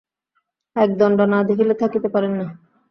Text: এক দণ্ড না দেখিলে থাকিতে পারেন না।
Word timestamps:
এক 0.75 0.89
দণ্ড 0.99 1.19
না 1.31 1.39
দেখিলে 1.49 1.73
থাকিতে 1.81 2.07
পারেন 2.13 2.33
না। 2.39 2.45